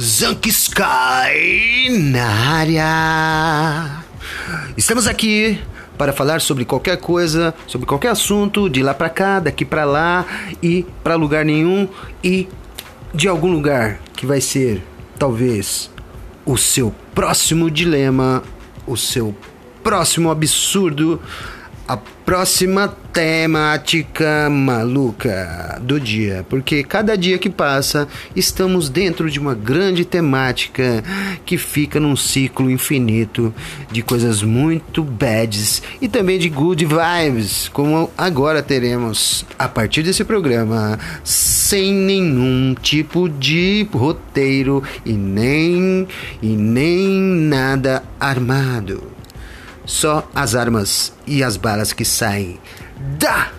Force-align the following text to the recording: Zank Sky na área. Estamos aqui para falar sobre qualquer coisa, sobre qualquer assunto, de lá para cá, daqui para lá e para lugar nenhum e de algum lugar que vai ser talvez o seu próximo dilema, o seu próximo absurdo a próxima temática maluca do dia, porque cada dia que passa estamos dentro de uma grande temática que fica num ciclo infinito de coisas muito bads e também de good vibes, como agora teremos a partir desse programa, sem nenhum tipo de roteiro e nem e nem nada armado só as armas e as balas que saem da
Zank 0.00 0.48
Sky 0.48 1.88
na 1.90 2.26
área. 2.26 4.04
Estamos 4.76 5.06
aqui 5.06 5.60
para 5.98 6.12
falar 6.12 6.40
sobre 6.40 6.64
qualquer 6.64 6.96
coisa, 6.96 7.54
sobre 7.66 7.86
qualquer 7.86 8.08
assunto, 8.08 8.68
de 8.68 8.82
lá 8.82 8.94
para 8.94 9.08
cá, 9.08 9.38
daqui 9.38 9.64
para 9.64 9.84
lá 9.84 10.24
e 10.62 10.84
para 11.04 11.14
lugar 11.14 11.44
nenhum 11.44 11.88
e 12.24 12.48
de 13.14 13.28
algum 13.28 13.52
lugar 13.52 13.98
que 14.16 14.26
vai 14.26 14.40
ser 14.40 14.82
talvez 15.18 15.90
o 16.44 16.56
seu 16.56 16.94
próximo 17.14 17.70
dilema, 17.70 18.42
o 18.86 18.96
seu 18.96 19.34
próximo 19.82 20.30
absurdo 20.30 21.20
a 21.92 21.98
próxima 22.24 22.88
temática 23.12 24.48
maluca 24.48 25.78
do 25.82 26.00
dia, 26.00 26.46
porque 26.48 26.82
cada 26.82 27.18
dia 27.18 27.36
que 27.36 27.50
passa 27.50 28.08
estamos 28.34 28.88
dentro 28.88 29.30
de 29.30 29.38
uma 29.38 29.54
grande 29.54 30.02
temática 30.02 31.04
que 31.44 31.58
fica 31.58 32.00
num 32.00 32.16
ciclo 32.16 32.70
infinito 32.70 33.52
de 33.90 34.00
coisas 34.00 34.42
muito 34.42 35.04
bads 35.04 35.82
e 36.00 36.08
também 36.08 36.38
de 36.38 36.48
good 36.48 36.86
vibes, 36.86 37.68
como 37.68 38.10
agora 38.16 38.62
teremos 38.62 39.44
a 39.58 39.68
partir 39.68 40.02
desse 40.02 40.24
programa, 40.24 40.98
sem 41.22 41.92
nenhum 41.92 42.74
tipo 42.80 43.28
de 43.28 43.86
roteiro 43.92 44.82
e 45.04 45.12
nem 45.12 46.08
e 46.40 46.56
nem 46.56 47.06
nada 47.10 48.02
armado 48.18 49.12
só 49.84 50.28
as 50.34 50.54
armas 50.54 51.12
e 51.26 51.42
as 51.42 51.56
balas 51.56 51.92
que 51.92 52.04
saem 52.04 52.58
da 53.18 53.50